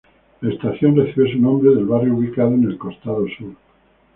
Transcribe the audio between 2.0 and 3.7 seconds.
ubicado en el costado sur.